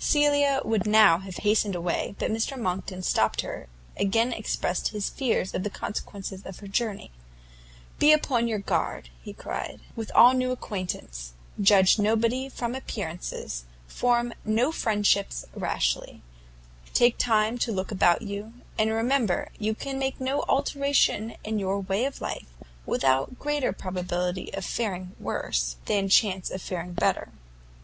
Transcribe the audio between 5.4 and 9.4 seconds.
of the consequences of her journey; "Be upon your guard," he